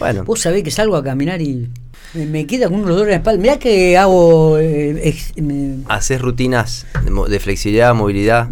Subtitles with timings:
[0.00, 0.24] Bueno.
[0.24, 1.68] Vos sabés que salgo a caminar y
[2.14, 3.40] me, queda con un dolor en la espalda.
[3.40, 4.58] Mirá que hago.
[4.58, 6.86] eh, ex- me- ¿Haces rutinas
[7.28, 8.48] de flexibilidad, movilidad?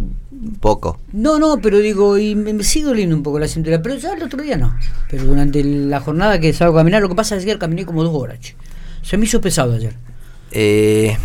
[0.61, 0.97] Poco.
[1.11, 3.81] no, no, pero digo, y me, me sigue doliendo un poco la cintura.
[3.81, 4.73] Pero ya el otro día no.
[5.09, 7.85] Pero durante la jornada que salgo a caminar, lo que pasa es que ayer caminé
[7.85, 8.39] como dos horas.
[9.01, 9.95] Se me hizo pesado ayer.
[10.51, 11.17] Eh,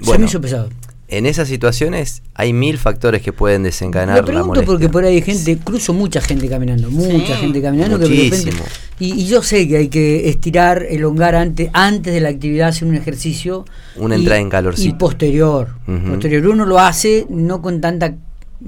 [0.00, 0.70] Se me hizo pesado.
[1.16, 4.66] En esas situaciones hay mil factores que pueden desencadenar la pregunto molestia.
[4.66, 8.10] porque por ahí hay gente, cruzo mucha gente caminando, mucha Sí, gente caminando que de
[8.10, 8.36] repente.
[8.36, 8.64] muchísimo.
[8.98, 12.88] Y, y yo sé que hay que estirar, elongar antes, antes de la actividad, hacer
[12.88, 13.64] un ejercicio.
[13.96, 14.88] Una y- entrada en calorcito.
[14.88, 15.68] Y posterior.
[16.08, 16.46] Posterior.
[16.48, 18.14] Uno lo hace no con tanta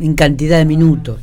[0.00, 1.20] en cantidad de minutos.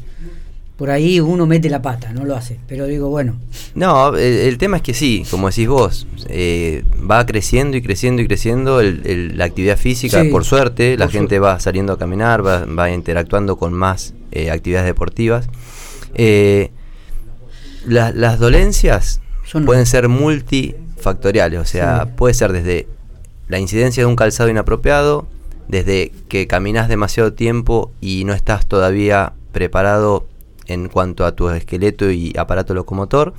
[0.81, 2.57] Por ahí uno mete la pata, no lo hace.
[2.67, 3.35] Pero digo, bueno,
[3.75, 8.23] No, el, el tema es que sí, como decís vos, eh, va creciendo y creciendo
[8.23, 11.99] y creciendo el- el- la actividad física, Sí, por suerte, la gente va saliendo a
[11.99, 15.47] caminar, va, va interactuando con más eh, actividades deportivas.
[16.15, 16.71] Eh,
[17.85, 22.11] la- las dolencias Son- pueden ser multifactoriales, o sea, Sí.
[22.15, 22.87] puede ser desde
[23.49, 25.27] la incidencia de un calzado inapropiado,
[25.67, 30.27] desde que caminas demasiado tiempo y no estás todavía preparado
[30.67, 33.33] en cuanto a tu esqueleto y aparato locomotor.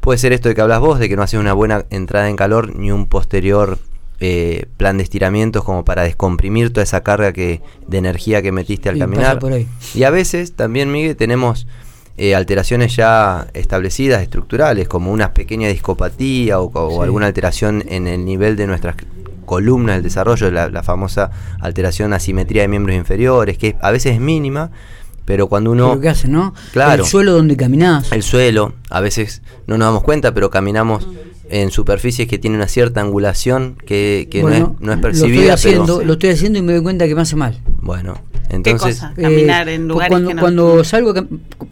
[0.00, 2.36] Puede ser esto de que hablas vos, de que no haces una buena entrada en
[2.36, 3.78] calor ni un posterior
[4.20, 8.88] eh, plan de estiramientos como para descomprimir toda esa carga que, de energía que metiste
[8.88, 9.38] al caminar.
[9.38, 9.66] por ahí.
[9.94, 11.66] Y a veces también, Miguel, tenemos
[12.16, 17.02] eh, alteraciones ya establecidas, estructurales, como una pequeña discopatía o, o Sí.
[17.02, 18.96] alguna alteración en el nivel de nuestras
[19.46, 21.30] columnas del desarrollo, la, la famosa
[21.60, 24.70] alteración asimetría de miembros inferiores, que a veces es mínima,
[25.24, 25.94] pero cuando uno...
[25.94, 26.54] lo que hace, ¿no?
[26.72, 27.02] Claro.
[27.04, 28.12] El suelo donde caminás.
[28.12, 31.06] El suelo, a veces no nos damos cuenta, pero caminamos
[31.50, 35.02] en superficies que tienen una cierta angulación que, que Bueno, no, es, no es Lo
[35.02, 35.40] percibida.
[35.40, 37.60] estoy, haciendo, pero, lo estoy haciendo y me doy cuenta que me hace mal.
[37.82, 38.96] Bueno, ¿Qué entonces...
[38.96, 39.14] cosa?
[39.14, 40.40] Caminar en Eh, lugares cuando, que no.
[40.40, 41.14] cuando salgo,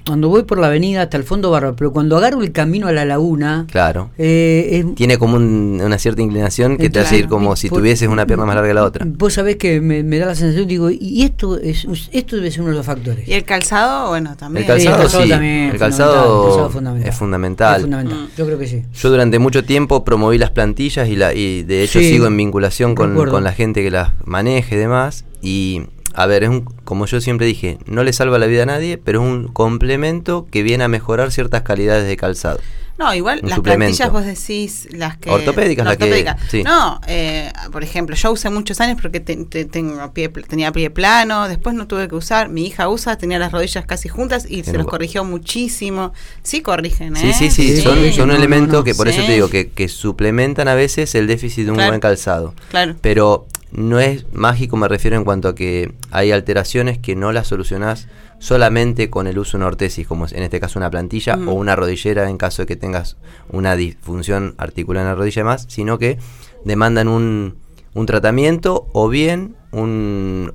[0.07, 2.93] cuando voy por la avenida hasta el fondo barro, pero cuando agarro el camino a
[2.93, 4.11] la laguna, Claro.
[4.19, 7.79] eh, es- Tiene como un- una cierta inclinación que te hace ir como si Por-
[7.79, 9.07] tuvieses una pierna más larga que la otra.
[9.09, 12.63] Vos sabés que me, me da la sensación, digo, y esto es esto debe ser
[12.63, 13.27] uno de los factores.
[13.29, 14.65] Y el calzado, bueno, también.
[14.65, 17.09] El calzado, el calzado sí, también, el fundamental, calzado el calzado es fundamental.
[17.09, 17.77] es fundamental.
[17.77, 18.37] Es fundamental, Mm.
[18.37, 18.83] Yo creo que sí.
[18.95, 22.37] Yo durante mucho tiempo promoví las plantillas y, la, y de hecho Sí, sigo en
[22.37, 25.25] vinculación con la gente que las maneje y demás.
[25.45, 25.83] Y
[26.15, 28.99] a ver, es un, como yo siempre dije, no le salva la vida a nadie,
[28.99, 32.61] pero es un complemento que viene a mejorar ciertas calidades de calzado.
[32.99, 35.29] No, igual Un las plantillas vos decís las que...
[35.31, 36.37] Ortopédicas, las la que- ortopédicas.
[36.51, 36.63] sí.
[36.63, 40.91] No, eh, por ejemplo, yo usé muchos años porque te- te- tengo pie, tenía pie
[40.91, 44.63] plano, después no tuve que usar, mi hija usa, tenía las rodillas casi juntas y
[44.63, 46.13] se los corrigió muchísimo.
[46.43, 47.35] Sí corrigen, Sí, ¿eh?
[47.37, 48.85] sí, sí, Sí, son, sí, son no, no, elementos no.
[48.85, 51.91] que por eso te digo que, que suplementan a veces el déficit de un Claro.
[51.93, 52.55] buen calzado.
[52.71, 52.95] Claro.
[53.01, 57.47] Pero no es mágico, me refiero en cuanto a que hay alteraciones que no las
[57.49, 61.39] solucionás solamente con el uso de una ortesis, como es en este caso una plantilla
[61.47, 63.17] o una rodillera en caso de que tengas
[63.51, 66.19] una disfunción articular en la rodilla y más, sino que
[66.65, 67.57] demandan un,
[67.95, 70.53] un tratamiento o bien un,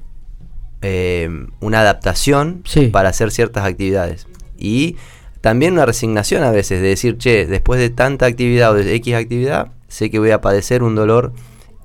[0.82, 1.30] eh,
[1.60, 2.88] una adaptación Sí.
[2.88, 4.28] para hacer ciertas actividades.
[4.58, 4.98] Y
[5.42, 9.16] también una resignación a veces de decir, che, después de tanta actividad o de X
[9.16, 11.32] actividad, sé que voy a padecer un dolor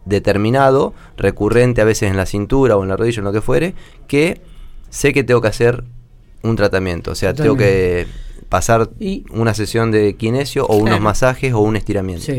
[0.04, 3.74] determinado, recurrente a veces en la cintura o en la rodilla, en lo que fuere,
[4.08, 4.40] que
[4.90, 5.84] sé que tengo que hacer
[6.42, 7.12] un tratamiento.
[7.12, 8.06] O sea, tengo que
[8.48, 11.02] pasar Y- una sesión de kinesio o unos Claro.
[11.04, 12.24] masajes o un estiramiento.
[12.24, 12.38] Sí.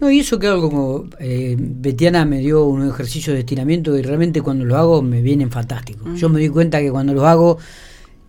[0.00, 4.02] No, y eso que hago como eh, Betiana me dio un ejercicio de estiramiento y
[4.02, 6.18] realmente cuando lo hago me vienen fantásticos.
[6.20, 7.56] Yo me di cuenta que cuando los hago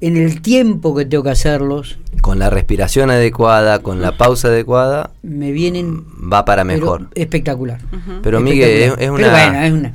[0.02, 5.12] en el tiempo que tengo que hacerlos, Con la respiración adecuada, con la pausa adecuada,
[5.24, 7.08] me vienen va para pero mejor.
[7.16, 7.80] espectacular.
[8.22, 9.94] Pero Miguel, es, es Pero una, bueno, es una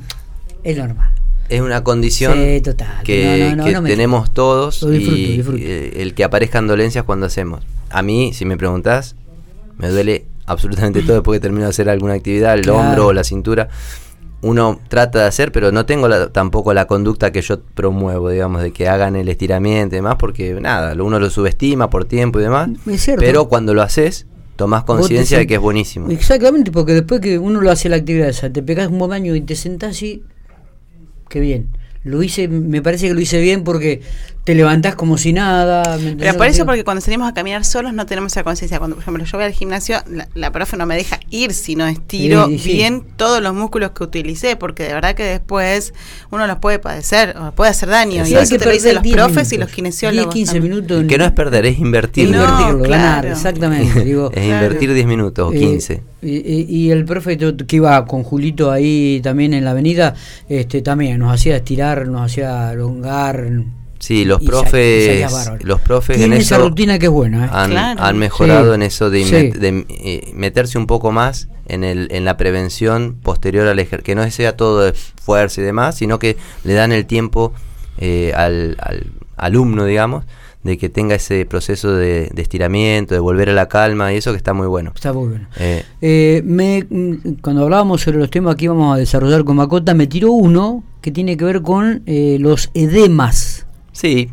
[0.63, 1.11] es normal.
[1.49, 3.03] es una condición Sí, total.
[3.03, 5.57] que, No, no, no, que no me- tenemos todos Lo disfruto, y disfruto.
[5.61, 7.63] eh, el que aparezcan dolencias cuando hacemos.
[7.89, 9.15] A mí, si me preguntás,
[9.77, 12.79] me duele absolutamente todo después que termino de hacer alguna actividad, el Claro.
[12.79, 13.69] hombro o la cintura.
[14.43, 18.61] Uno trata de hacer, pero no tengo la- tampoco la conducta que yo promuevo, digamos,
[18.61, 22.43] de que hagan el estiramiento y demás, porque nada, uno lo subestima por tiempo y
[22.43, 22.69] demás.
[22.85, 23.21] Es cierto.
[23.21, 24.27] Pero cuando lo haces,
[24.57, 26.09] tomás conciencia de que es buenísimo.
[26.11, 29.41] Exactamente, porque después que uno lo hace la actividad esa, te pegas un baño y
[29.41, 30.23] te sentás y
[31.29, 31.69] qué bien.
[32.03, 34.01] Lo hice, me parece que lo hice bien porque
[34.43, 35.83] te levantás como si nada.
[35.83, 38.43] ¿me entendés Pero por que eso, porque cuando salimos a caminar solos no tenemos esa
[38.43, 38.77] conciencia.
[38.77, 41.75] Cuando, por ejemplo, yo voy al gimnasio, la, la profe no me deja ir si
[41.77, 42.73] no estiro Sí, sí.
[42.73, 45.93] bien todos los músculos que utilicé, porque de verdad que después
[46.29, 48.25] uno los puede padecer, o puede hacer daño.
[48.27, 50.33] Y eso te lo dicen los 10 profes y los kinesiólogos.
[50.33, 50.73] 10, 15 también.
[50.75, 51.03] minutos.
[51.07, 52.29] Que no es perder, es invertir.
[52.29, 53.29] No, invertirlo, ganar, claro.
[53.35, 54.01] exactamente.
[54.03, 54.65] Digo, es Claro.
[54.65, 56.01] invertir 10 minutos o Eh, 15.
[56.21, 60.15] y, y- y el profe que iba con Julito ahí también en la avenida,
[60.49, 63.47] este también nos hacía estirar, nos hacía alongar.
[64.03, 67.45] Sí, los Y profes, los profes en esa rutina que es buena.
[67.45, 67.49] ¿eh?
[67.53, 68.03] han, Claro.
[68.03, 69.33] han mejorado Sí, en eso de, sí.
[69.33, 74.03] met- de, eh, meterse un poco más en, el, en la prevención posterior al ejercicio,
[74.03, 76.35] que no sea todo de fuerza y demás, sino que
[76.65, 77.53] le dan el tiempo
[77.97, 79.07] eh, al, al
[79.37, 80.25] alumno, digamos,
[80.63, 84.31] de que tenga ese proceso de, de estiramiento, de volver a la calma y eso
[84.31, 84.91] que está muy bueno.
[84.95, 85.47] Está muy bueno.
[85.59, 86.85] Eh, Eh, me,
[87.41, 91.11] cuando hablábamos sobre los temas que íbamos a desarrollar con Macota, me tiró uno que
[91.11, 94.29] tiene que ver con eh, los edemas, sí,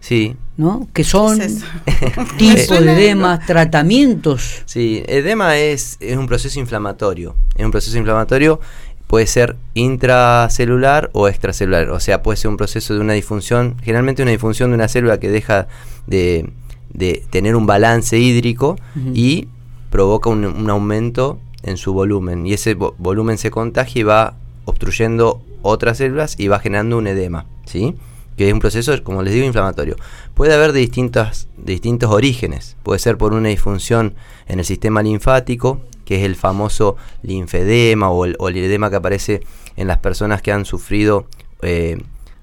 [0.00, 0.88] sí, ¿no?
[0.92, 1.62] Que son ¿Qué es
[2.66, 4.62] tipos de edemas, tratamientos.
[4.64, 7.36] Sí, edema es, es un proceso inflamatorio.
[7.56, 8.58] Es un proceso inflamatorio,
[9.06, 11.90] puede ser intracelular o extracelular.
[11.90, 15.20] O sea, puede ser un proceso de una disfunción, generalmente una disfunción de una célula
[15.20, 15.68] que deja
[16.06, 16.50] de,
[16.92, 18.76] de tener un balance hídrico
[19.14, 19.48] y
[19.90, 22.46] provoca un, un aumento en su volumen.
[22.46, 27.06] Y ese vo- volumen se contagia y va obstruyendo otras células y va generando un
[27.06, 27.46] edema.
[27.64, 27.94] ¿Sí?
[28.38, 29.96] Que es un proceso, como les digo, inflamatorio.
[30.34, 32.76] Puede haber de, distintas, de distintos orígenes.
[32.82, 34.14] Puede ser por una disfunción
[34.46, 38.96] en el sistema linfático, que es el famoso linfedema o el, o el edema que
[38.96, 39.40] aparece
[39.76, 41.26] en las personas que han sufrido
[41.62, 41.98] eh,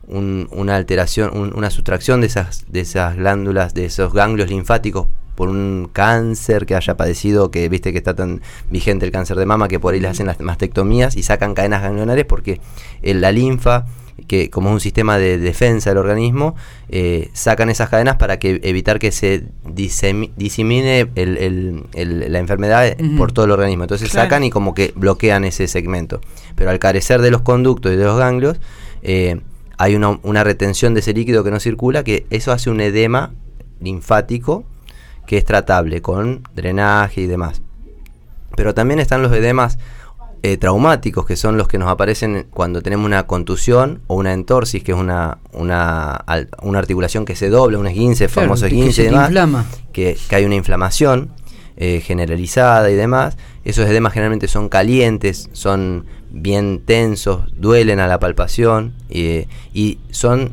[0.08, 5.08] un- una alteración, un- una sustracción de esas, de esas glándulas, de esos ganglios linfáticos
[5.36, 9.46] por un cáncer que haya padecido, que viste que está tan vigente el cáncer de
[9.46, 12.62] mama, que por ahí le hacen las mastectomías y sacan cadenas ganglionares porque
[13.02, 13.86] eh, la linfa
[14.28, 16.56] que como es un sistema de defensa del organismo,
[16.90, 22.40] eh, sacan esas cadenas para que evitar que se disemi- disemine el- el- el- la
[22.40, 23.84] enfermedad por todo el organismo.
[23.84, 24.26] Entonces Claro.
[24.26, 26.22] sacan y como que bloquean ese segmento.
[26.56, 28.58] Pero al carecer de los conductos y de los ganglios,
[29.04, 29.42] eh,
[29.78, 33.34] hay una, una retención de ese líquido que no circula, que eso hace un edema
[33.82, 34.64] linfático
[35.28, 37.62] que es tratable con drenaje y demás.
[38.56, 39.78] Pero también están los edemas
[40.52, 44.84] eh, traumáticos, que son los que nos aparecen cuando tenemos una contusión o una entorsis,
[44.84, 46.24] que es una, una,
[46.62, 49.66] una articulación que se dobla, un esguince, Claro, famoso esguince y demás, inflama.
[49.92, 51.32] que, que hay una inflamación
[51.78, 53.38] eh, generalizada y demás.
[53.64, 60.52] Esos edemas generalmente son calientes, son bien tensos, duelen a la palpación eh, y son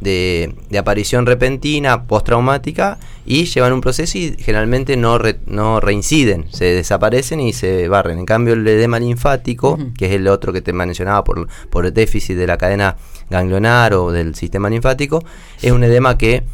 [0.00, 6.46] de, de aparición repentina, postraumática y llevan un proceso y generalmente no, re- no reinciden,
[6.52, 8.18] se desaparecen y se barren.
[8.18, 11.94] En cambio el edema linfático, que es el otro que te mencionaba por, por el
[11.94, 12.96] déficit de la cadena
[13.30, 15.24] ganglionar o del sistema linfático,
[15.62, 16.44] es un edema que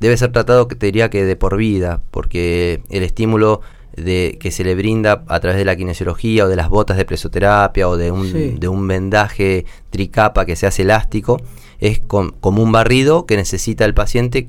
[0.00, 3.60] debe ser tratado, que te diría que de por vida, porque el estímulo
[3.96, 7.04] de, que se le brinda a través de la kinesiología o de las botas de
[7.04, 8.56] presoterapia o de un, Sí.
[8.58, 11.40] de un vendaje tricapa que se hace elástico,
[11.80, 14.48] es com- como un barrido que necesita el paciente,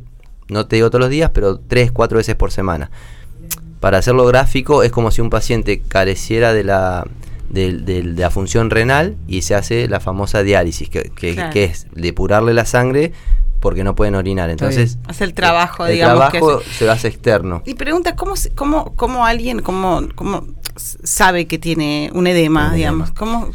[0.49, 2.91] no te digo todos los días, pero tres, cuatro veces por semana.
[3.79, 7.07] Para hacerlo gráfico, es como si un paciente careciera de la,
[7.49, 11.51] de, de- de la función renal y se hace la famosa diálisis, que, que- Claro.
[11.53, 13.11] que es depurarle la sangre
[13.59, 14.49] porque no pueden orinar.
[14.49, 16.29] Entonces, Hace el trabajo, el digamos.
[16.31, 16.69] trabajo hace.
[16.73, 17.61] se lo hace externo.
[17.65, 20.45] Y pregunta, ¿cómo, cómo, cómo alguien cómo, cómo
[20.75, 23.09] sabe que tiene un edema, Un digamos?
[23.09, 23.19] edema.
[23.19, 23.49] ¿Cómo?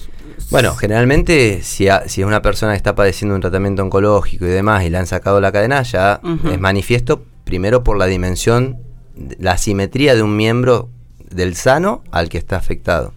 [0.51, 4.49] Bueno, generalmente si, a- si es una persona que está padeciendo un tratamiento oncológico y
[4.49, 6.21] demás y le han sacado la cadena, ya
[6.53, 8.79] es manifiesto primero por la dimensión,
[9.39, 10.91] la simetría de un miembro
[11.31, 13.13] del sano al que está afectado.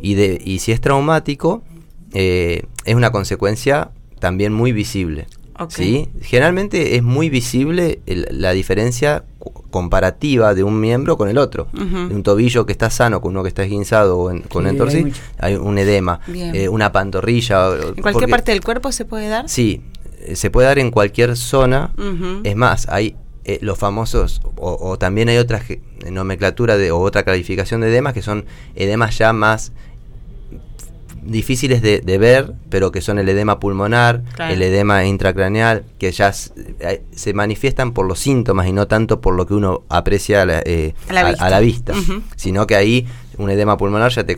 [0.00, 1.62] Y, de, y si es traumático,
[2.12, 5.26] eh, es una consecuencia también muy visible.
[5.70, 6.08] ¿Sí?
[6.22, 9.24] Generalmente es muy visible el- la diferencia
[9.70, 11.66] comparativa de un miembro con el otro.
[11.72, 14.70] De un tobillo que está sano con uno que está esguinzado o en- con Sí,
[14.70, 15.04] entorsis,
[15.38, 17.68] hay un edema, eh, una pantorrilla.
[17.68, 19.48] o- ¿En cualquier porque- parte del cuerpo se puede dar?
[19.48, 19.82] Sí,
[20.20, 21.92] eh, se puede dar en cualquier zona.
[22.44, 25.60] Es más, hay eh, los famosos, o, o también hay otra
[26.08, 28.44] nomenclatura de, o otra clasificación de edemas que son
[28.76, 29.72] edemas ya más
[31.24, 34.52] difíciles de, de ver, pero que son el edema pulmonar, Claro.
[34.54, 36.32] el edema intracraneal, que ya
[36.80, 40.46] eh, se manifiestan por los síntomas y no tanto por lo que uno aprecia a
[40.46, 41.94] la, eh, A la a- la vista,
[42.36, 43.06] sino que ahí
[43.38, 44.36] un edema pulmonar ya te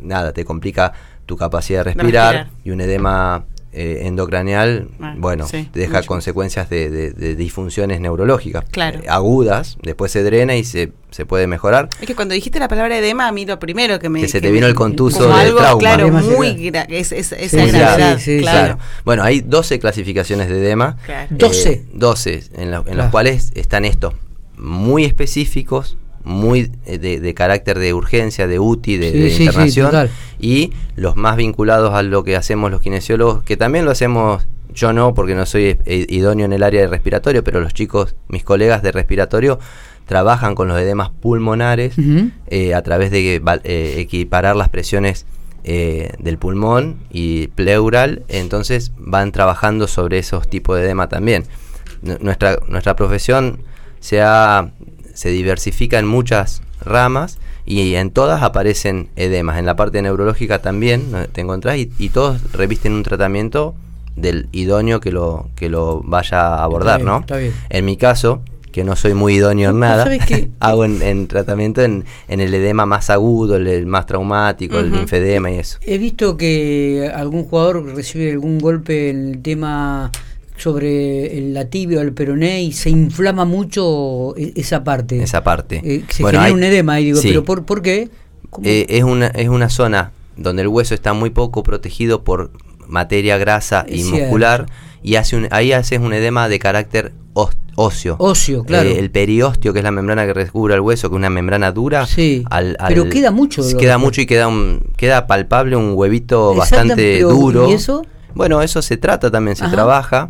[0.00, 0.92] nada te complica
[1.26, 2.60] tu capacidad de respirar, respirar.
[2.64, 6.08] y un edema eh, endocraneal, Ah, bueno, sí, deja mucho.
[6.08, 8.98] consecuencias de, de- de disfunciones neurológicas Claro.
[9.00, 11.88] eh, agudas, después se drena y se, se puede mejorar.
[12.00, 14.20] Es que cuando dijiste la palabra edema, a mí lo primero que me...
[14.22, 15.78] Que se te me- vino el contuso de algo, trauma.
[15.78, 16.48] claro, Edema muy...
[16.70, 18.78] gra- es, es- esa Sí, sí, gravedad, sí, sí, claro.
[19.04, 20.96] Bueno, hay 12 clasificaciones de edema.
[21.06, 21.28] Claro.
[21.30, 21.84] eh, 12.
[21.94, 22.98] 12, en, la- en Claro.
[23.02, 24.14] los cuales están estos
[24.56, 29.36] muy específicos, muy eh, de, de carácter de urgencia, de UTI, de, Sí, de sí,
[29.36, 30.08] sí, internación,
[30.38, 34.92] y los más vinculados a lo que hacemos los kinesiólogos, que también lo hacemos, yo
[34.92, 38.44] no, porque no soy eh, idóneo en el área de respiratorio, pero los chicos, mis
[38.44, 39.58] colegas de respiratorio,
[40.10, 41.94] trabajan con los edemas pulmonares
[42.48, 45.24] eh, a través de eh, equiparar las presiones
[45.62, 51.44] eh, del pulmón y pleural, entonces van trabajando sobre esos tipos de edema también.
[52.02, 53.60] nuestra, nuestra profesión
[54.00, 54.20] se,
[55.14, 59.58] se diversifica en muchas ramas y en todas aparecen edemas.
[59.58, 63.74] En la parte neurológica también te encontrás y, y todos revisten un tratamiento
[64.16, 67.24] del idóneo que lo, que lo vaya a abordar, ¿no?
[67.68, 70.10] En mi caso, que no soy muy idóneo en nada,
[70.60, 75.78] hago en, tratamiento en, el edema más agudo, el, más traumático, el linfedema y eso.
[75.82, 80.10] He visto que algún jugador recibe algún golpe en el tema
[80.60, 85.22] sobre el latibio, el peroné y se inflama mucho e, esa parte.
[85.22, 85.80] Esa parte.
[85.84, 88.10] Eh, se genera un edema y digo, ¿pero por, por qué?
[88.64, 92.50] Eh, es, una, es una zona donde el hueso está muy poco protegido por
[92.86, 94.66] materia grasa y muscular
[95.02, 97.12] y hace un, ahí haces un edema de carácter
[97.76, 98.16] óseo.
[98.18, 98.88] Óseo, claro.
[98.88, 101.72] Eh, el periósteo, que es la membrana que recubre el hueso, que es una membrana
[101.72, 102.06] dura.
[102.06, 102.44] Sí.
[102.88, 103.62] pero queda mucho.
[103.78, 107.70] Queda mucho y queda, un, queda palpable un huevito bastante duro.
[107.70, 108.04] ¿Y eso?
[108.34, 110.28] Bueno, eso se trata también, se trabaja,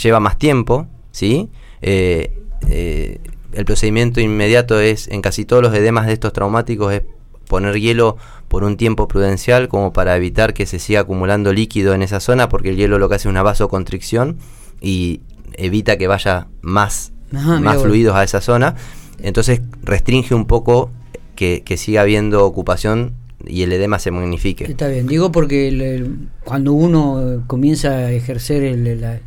[0.00, 1.48] lleva más tiempo, ¿sí?
[1.82, 2.32] Eh,
[2.68, 3.20] eh,
[3.52, 7.02] el procedimiento inmediato es, en casi todos los edemas de estos traumáticos, es
[7.48, 8.16] poner hielo
[8.48, 12.48] por un tiempo prudencial como para evitar que se siga acumulando líquido en esa zona
[12.48, 14.38] porque el hielo lo que hace es una vasoconstricción
[14.80, 15.22] y
[15.54, 18.76] evita que vaya más, más fluidos a esa zona.
[19.20, 20.90] Entonces restringe un poco
[21.34, 23.14] que, siga habiendo ocupación
[23.46, 24.64] y el edema se magnifique.
[24.64, 26.04] Está bien, digo porque
[26.44, 29.20] cuando uno comienza a ejercer el,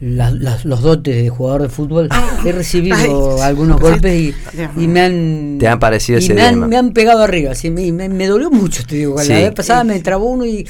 [0.00, 2.08] los dotes de jugador de fútbol,
[2.44, 4.34] he recibido algunos golpes
[4.76, 5.56] y, me han.
[5.58, 7.52] ¿Te han parecido ese me han, pegado arriba.
[7.52, 9.16] Así, me, me, dolió mucho, te digo.
[9.22, 10.66] La vez pasada me trabó uno y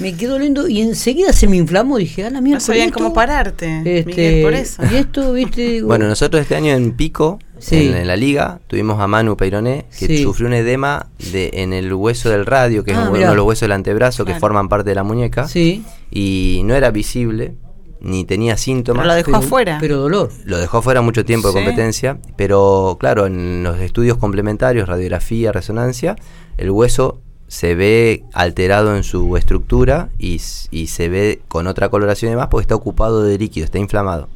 [0.00, 1.98] me quedó doliendo y enseguida se me inflamó.
[1.98, 2.58] Dije, a la mierda.
[2.58, 3.82] No sabían cómo pararte.
[3.84, 4.82] Este, por eso.
[4.90, 5.82] Y esto, viste.
[5.84, 7.38] bueno, nosotros este año en Pico,
[7.70, 12.30] en, la liga, tuvimos a Manu Peironé, que sufrió un edema de, en el hueso
[12.30, 14.94] del radio, que es ah, uno de los huesos del antebrazo que forman parte de
[14.94, 15.48] la muñeca.
[15.48, 15.84] Sí.
[16.10, 17.54] Y no era visible
[18.02, 19.02] ni tenía síntomas.
[19.02, 19.78] Pero lo dejó afuera.
[19.80, 20.30] Pero dolor.
[20.44, 26.16] Lo dejó afuera mucho tiempo de competencia, pero claro, en los estudios complementarios, radiografía, resonancia,
[26.56, 27.20] el hueso
[27.52, 32.62] se ve alterado en su estructura y, se ve con otra coloración y demás porque
[32.62, 34.30] está ocupado de líquido, está inflamado.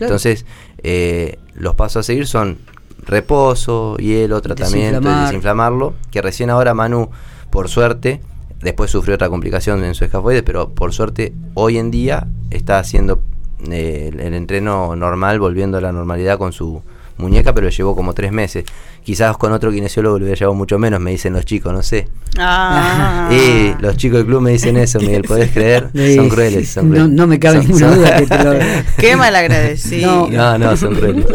[0.00, 0.46] Entonces,
[0.82, 2.56] eh, los pasos a seguir son
[3.04, 7.10] reposo, hielo, tratamiento, desinflamarlo, que recién ahora Manu,
[7.50, 8.22] por suerte,
[8.62, 13.20] Después sufrió otra complicación en su escafoides, pero por suerte hoy en día está haciendo
[13.68, 16.80] eh, el entreno normal, volviendo a la normalidad con su
[17.16, 18.64] muñeca, pero llevó como tres meses.
[19.04, 22.08] Quizás con otro kinesiólogo le hubiera llevado mucho menos, me dicen los chicos, no sé.
[22.38, 23.28] Ah.
[23.30, 25.90] y los chicos del club me dicen eso, Miguel, ¿podés creer?
[26.16, 27.10] son crueles, son crueles.
[27.10, 28.52] No, me cabe ninguna duda que te lo...
[28.98, 30.28] Qué mal agradecido.
[30.30, 31.26] No, no, son crueles.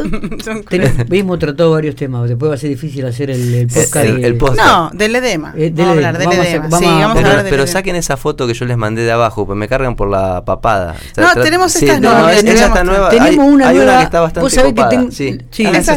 [0.44, 1.10] son crueles.
[1.10, 4.68] Mismo trató varios temas, después va a ser difícil hacer el, el podcast.
[4.68, 5.54] No, del edema.
[5.58, 6.80] Eh, vamos a hablar del edema.
[6.80, 9.58] sí, vamos a, pero, pero saquen esa foto que yo les mandé de abajo, pues
[9.58, 10.96] me cargan por la papada.
[11.18, 12.34] no, tenemos esta nueva.
[12.34, 13.10] esa nueva.
[13.10, 13.98] Tenemos una nueva.
[13.98, 15.12] que está bastante Vos sabés que tengo...
[15.12, 15.38] Sí,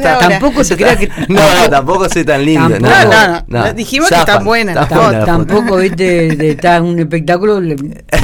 [0.02, 1.08] tampoco se crea que...
[1.28, 2.78] No, tampoco soy tan lindo.
[2.78, 4.88] no, no, no, dijimos que están buenas.
[4.88, 7.60] Tampoco, viste, está un espectáculo,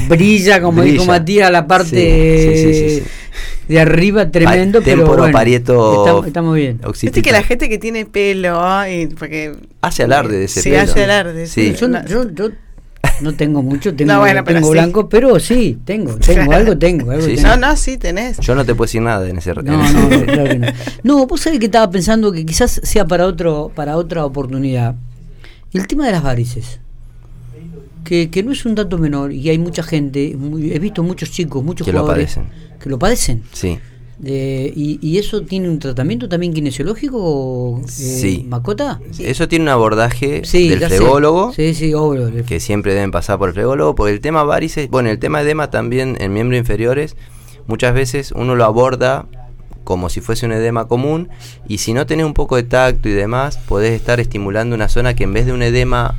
[0.08, 3.02] brilla, como dijo Matías, la parte
[3.68, 6.80] de arriba tremendo, pero bueno, parieto estamos, bien.
[7.02, 8.60] Viste que la gente que tiene pelo,
[9.18, 10.82] porque hace alarde de ese sí, pelo.
[10.82, 11.46] hace alarde.
[11.46, 11.74] Sí.
[11.78, 12.50] Yo, yo, yo
[13.20, 17.10] no tengo mucho, tengo, tengo blanco, pero sí, tengo, tengo, algo tengo.
[17.10, 18.38] Algo No, no, sí, tenés.
[18.38, 20.66] Yo no te puedo decir nada en ese No, no, claro que no.
[21.02, 24.94] No, vos sabés que estaba pensando que quizás sea para otro para otra oportunidad.
[25.72, 26.80] El tema de las varices.
[28.04, 31.64] Que, que no es un dato menor y hay mucha gente, he visto muchos chicos,
[31.64, 32.78] muchos que jugadores lo padecen.
[32.78, 33.42] que lo padecen.
[33.52, 33.80] Sí.
[34.24, 38.46] Y, y, eso tiene un tratamiento también kinesiológico, eh, sí.
[38.48, 39.00] Macota?
[39.18, 42.30] Eso tiene un abordaje del flególogo, sí, sí, obvio.
[42.46, 45.70] que siempre deben pasar por el flególogo, porque el tema varices, bueno, el tema edema
[45.70, 47.14] también en miembros inferiores,
[47.66, 49.26] muchas veces uno lo aborda
[49.84, 51.28] como si fuese un edema común
[51.68, 55.14] y si no tenés un poco de tacto y demás, podés estar estimulando una zona
[55.14, 56.16] que en vez de un edema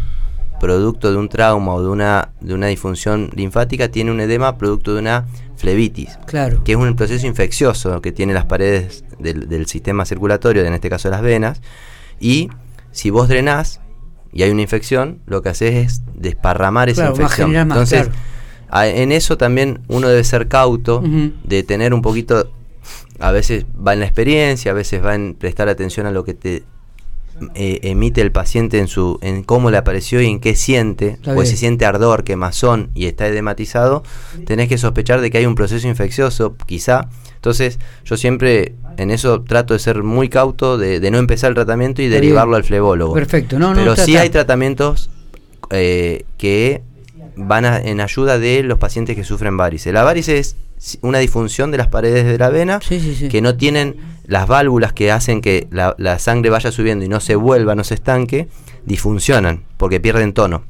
[0.59, 4.93] producto de un trauma o de una, de una disfunción linfática, tiene un edema producto
[4.93, 6.63] de una flebitis, claro.
[6.63, 11.09] que es un proceso infeccioso que tiene las paredes del, sistema circulatorio, en este caso
[11.09, 11.61] las venas,
[12.19, 12.49] y
[12.91, 13.81] si vos drenás
[14.31, 17.55] y hay una infección, lo que haces es desparramar esa infección.
[17.55, 18.09] Entonces,
[18.71, 21.01] en eso también uno debe ser cauto,
[21.43, 22.51] de tener un poquito,
[23.19, 26.33] a veces va en la experiencia, a veces va en prestar atención a lo que
[26.33, 26.63] te
[27.55, 31.45] eh, emite el paciente en su en cómo le apareció y en qué siente, o
[31.45, 34.03] si siente ardor, quemazón y está edematizado,
[34.45, 37.09] tenés que sospechar de que hay un proceso infeccioso, quizá.
[37.35, 42.01] Entonces, yo siempre en eso trato de ser muy cauto, de, no empezar el tratamiento
[42.01, 43.13] y derivarlo al flebólogo.
[43.13, 45.11] Perfecto, no, Pero sí hay tratamientos
[45.69, 46.81] eh, que
[47.35, 49.93] van a- en ayuda de los pacientes que sufren varices.
[49.93, 50.55] La varices es
[51.01, 53.29] una disfunción de las paredes de la vena Sí, sí, sí.
[53.29, 57.19] que no tienen las válvulas que hacen que la, la sangre vaya subiendo y no
[57.19, 58.47] se vuelva, no se estanque,
[58.85, 60.63] disfuncionan porque pierden tono.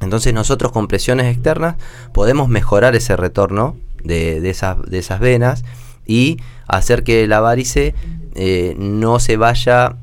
[0.00, 1.76] Entonces nosotros con presiones externas
[2.12, 5.64] podemos mejorar ese retorno de, de esas, de esas venas
[6.06, 7.94] y hacer que la varice
[8.34, 9.96] eh, no se vaya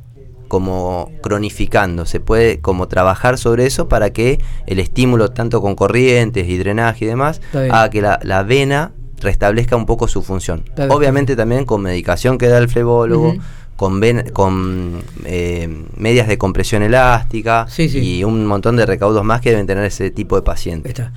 [0.48, 2.06] como cronificando.
[2.06, 7.04] Se puede como trabajar sobre eso para que el estímulo tanto con corrientes y drenaje
[7.06, 10.64] y demás haga que la, la vena restablezca un poco su función.
[10.90, 13.36] Obviamente también con medicación que da el flebólogo,
[13.76, 18.00] con, ven- con eh, medias de compresión elástica Sí, sí.
[18.20, 20.90] y un montón de recaudos más que deben tener ese tipo de pacientes.
[20.92, 21.12] está.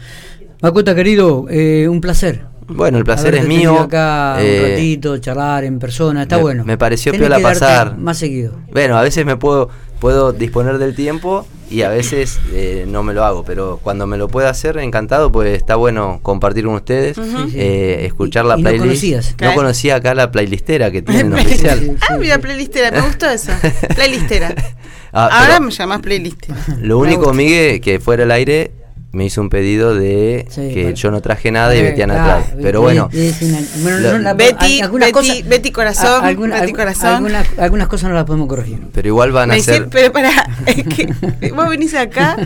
[0.62, 2.42] Macuta, querido, eh, un placer.
[2.66, 3.78] Bueno, el placer es mío.
[3.78, 6.64] acá eh, un ratito, charlar en persona, está me- bueno.
[6.64, 7.99] me pareció Tenés piola pasar.
[7.99, 8.54] Más seguido.
[8.73, 9.68] Bueno, a veces me puedo,
[10.00, 14.16] puedo disponer del tiempo y a veces eh, no me lo hago, pero cuando me
[14.18, 17.16] lo puedo hacer, encantado, pues está bueno compartir con ustedes,
[17.54, 18.85] eh, escuchar Y- la y no playlist.
[18.87, 19.30] conocías.
[19.33, 19.54] No Claro.
[19.56, 21.97] conocía acá la playlistera que tienen oficial.
[22.09, 23.52] Ah, mira, playlistera, me gustó eso.
[23.94, 24.54] Playlistera.
[25.12, 26.56] Ah, Ahora me llamás playlistera.
[26.80, 27.33] lo único.
[27.33, 28.73] Miguel, que fuera al aire
[29.14, 30.97] me hizo un pedido de Sí, que bueno.
[30.97, 32.62] yo no traje nada y Eh, Betiana claro, trae.
[32.62, 36.73] Pero bueno, es una- bueno, lo- no la- Betty, Betty, Betty Corazón, a- alguna- Betty
[36.73, 37.06] Corazón.
[37.14, 38.78] Algunas, algunas cosas no las podemos corregir.
[38.92, 39.88] pero igual van a ser...
[39.88, 40.30] pero para,
[40.66, 42.37] es que vos venís acá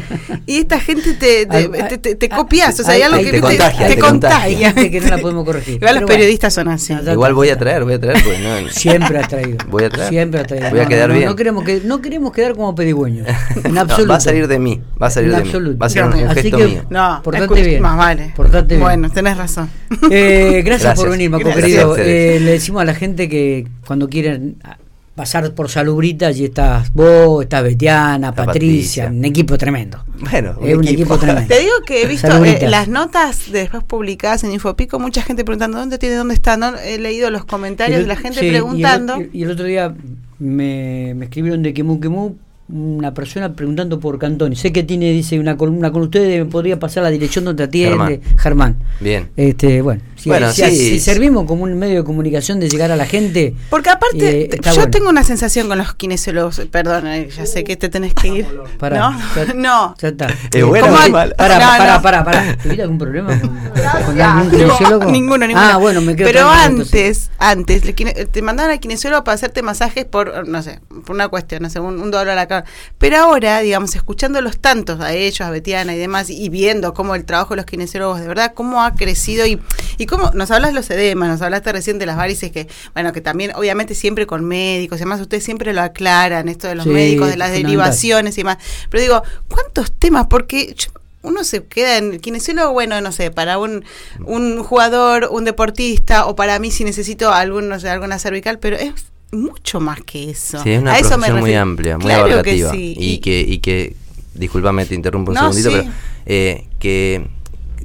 [0.46, 3.18] y esta gente te, te, Hay- te, te- te hay- copias, o sea, hay- algo
[3.18, 4.74] que te contagia, te te contagia.
[4.74, 5.76] que no la podemos corregir.
[5.76, 6.06] Igual los bueno.
[6.14, 6.92] periodistas son así.
[7.10, 9.58] Igual voy a traer, voy a traer, pues no, Siempre has traído.
[9.68, 10.08] Voy a traer.
[10.10, 10.70] Siempre has traído.
[10.70, 11.24] Voy a quedar bien.
[11.26, 13.26] No queremos, que, no queremos quedar como pedigüeños.
[13.64, 14.10] En absoluto.
[14.10, 15.50] va a salir de mí, va a salir de mí.
[15.80, 16.84] Va a ser un, gesto que- mío.
[16.90, 17.82] No, Portate bien.
[17.82, 18.32] Más vale.
[18.36, 18.80] Portate bien.
[18.80, 19.70] Bueno, tenés razón.
[20.10, 20.94] Eh, gracias, Gracias.
[21.00, 21.64] por venir, Maco Gracias.
[21.64, 21.96] querido.
[21.96, 24.76] Eh, le decimos a la gente que cuando quieran ah,
[25.14, 29.06] pasar por Salubrita, allí estás vos, estás Betiana, Está Patricia, Patricia.
[29.08, 30.04] un equipo tremendo.
[30.30, 31.48] Bueno, Es un equipo tremendo.
[31.48, 35.78] Te digo que he visto eh, las notas después publicadas en Infopico, mucha gente preguntando
[35.78, 36.56] dónde tiene, dónde está.
[36.56, 36.76] ¿no?
[36.78, 39.16] He leído los comentarios Y de la gente sí, y el preguntando.
[39.32, 39.92] Y el, otro día
[40.38, 42.36] me, me escribieron de Quemú Quemú
[42.70, 44.54] una persona preguntando por Cantoni.
[44.54, 48.20] Sé que tiene, dice, una columna con ustedes, me podría pasar la dirección donde atiende.
[48.36, 48.76] Germán.
[49.00, 49.30] Bien.
[49.36, 50.76] Este, bueno, si, Bueno, si- sí.
[50.76, 53.54] si servimos como un medio de comunicación de llegar a la gente.
[53.70, 54.90] Porque aparte, eh, yo bueno.
[54.90, 58.46] tengo una sensación con los kinesiólogos, perdón, eh, ya sé que te tenés que ir.
[58.78, 59.18] Pará, ¿No?
[59.34, 59.94] ya- no.
[59.98, 60.26] Ya está.
[60.52, 61.34] Es buena ¿Cómo o hay- mala?
[61.36, 62.02] Pará, No, pará, no.
[62.02, 62.56] pará, pará.
[62.62, 65.04] ¿Tuviste algún problema con, con algún no, kinesiólogo?
[65.10, 65.66] Ninguno, ninguno.
[65.66, 67.82] Ah, bueno, me quedo Pero antes, antes,
[68.30, 71.80] te mandaban al kinesiólogo para hacerte masajes por, no sé, por una cuestión, no sé,
[71.80, 72.57] un, un dólar a la cara.
[72.98, 77.24] Pero ahora, digamos, escuchándolos tantos a ellos, a Betiana y demás, y viendo cómo el
[77.24, 79.60] trabajo de los kinesiólogos, de verdad, cómo ha crecido y,
[79.96, 83.12] y cómo nos hablas de los edemas, nos hablaste recién de las varices que, bueno,
[83.12, 86.84] que también, obviamente, siempre con médicos, y además ustedes siempre lo aclaran, esto de los
[86.84, 88.58] Sí, médicos, de las derivaciones y demás.
[88.90, 90.26] Pero digo, ¿cuántos temas?
[90.28, 90.90] Porque yo-
[91.22, 93.84] uno se queda en el kinesiólogo, bueno, no sé, para un,
[94.24, 98.76] un jugador, un deportista, o para mí si necesito algún, no sé, alguna cervical, pero
[98.76, 98.92] es
[99.32, 100.62] mucho más que eso.
[100.62, 102.56] Sí, es una A eso me profesión muy amplia, muy Claro que.
[102.96, 103.94] Y, que, y que,
[104.34, 105.76] disculpame, te interrumpo un No, segundito, sí.
[105.78, 105.92] pero
[106.26, 107.26] eh, que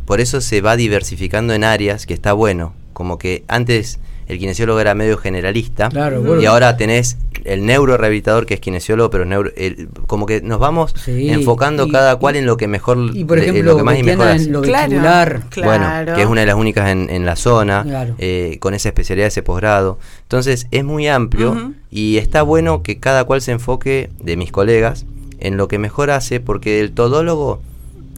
[0.05, 2.73] por eso se va diversificando en áreas, que está bueno.
[2.93, 6.41] Como que antes el kinesiólogo era medio generalista Claro, bueno.
[6.41, 10.93] y ahora tenés el neurorehabilitador que es kinesiólogo, pero neuro, el- como que nos vamos
[11.03, 13.83] Sí, enfocando y- cada y- cual en lo que mejor, Y por ejemplo, lo que
[13.83, 14.45] más y mejor hace.
[14.45, 14.93] en lo Claro.
[15.01, 15.41] Claro.
[15.63, 18.15] Bueno, que es una de las únicas en, en la zona, Claro.
[18.17, 19.99] eh, con esa especialidad, ese posgrado.
[20.23, 25.05] Entonces es muy amplio y está bueno que cada cual se enfoque, de mis colegas,
[25.39, 27.61] en lo que mejor hace, porque el todólogo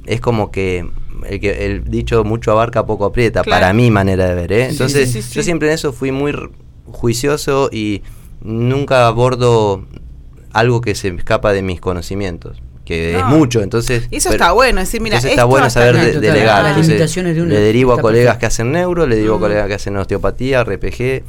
[0.06, 0.88] es como que
[1.28, 3.62] el, que, el dicho mucho abarca, poco aprieta, Claro.
[3.62, 4.52] para mi manera de ver.
[4.52, 4.66] ¿eh?
[4.66, 6.34] Sí, Entonces sí, sí, yo siempre en eso fui muy
[6.92, 8.02] juicioso y
[8.42, 9.86] nunca abordo
[10.54, 12.62] algo que se escapa de mis conocimientos.
[12.86, 13.20] Que No.
[13.20, 14.08] es mucho, entonces...
[14.12, 16.62] Y eso pero- está bueno, decir, mira, esto está bueno saber de- delegar.
[16.62, 18.40] las Entonces, limitaciones de uno le derivo a colegas perfecto.
[18.42, 21.24] que hacen neuro, le digo a colegas que hacen osteopatía, RPG,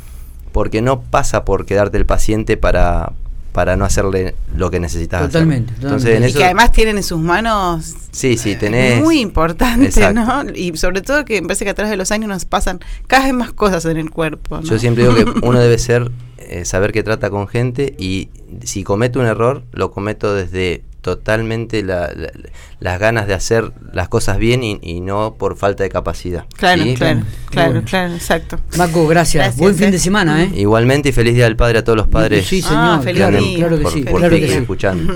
[0.52, 3.12] porque no pasa por quedarte el paciente para,
[3.56, 5.32] para no hacerle lo que necesitas hacer.
[5.32, 6.16] Totalmente, Entonces, totalmente.
[6.18, 9.02] en Y eso, que además tienen en sus manos sí, sí, tenés...
[9.02, 10.20] muy importante, Exacto.
[10.20, 10.44] ¿no?
[10.54, 13.24] Y sobre todo que me parece que a través de los años nos pasan cada
[13.24, 14.58] vez más cosas en el cuerpo.
[14.58, 14.62] ¿no?
[14.62, 18.28] Yo siempre digo que uno debe ser, eh, saber que trata con gente y
[18.62, 22.32] si cometo un error, lo cometo desde totalmente la- la-
[22.80, 26.44] las ganas de hacer las cosas bien y, y no por falta de capacidad.
[26.58, 26.94] Claro, ¿sí?
[26.94, 27.86] claro, claro, Bueno.
[27.88, 28.58] claro, exacto.
[28.76, 29.44] Maco, gracias.
[29.44, 29.92] Gracias, Buen fin eh.
[29.92, 30.50] de semana, ¿eh?
[30.56, 33.02] Igualmente y feliz Día del Padre a todos los padres Sí, Ah, señor.
[33.04, 33.56] feliz claro, día.
[33.58, 34.02] claro que por, sí.
[34.02, 34.54] por claro que sí.
[34.54, 35.12] escuchando.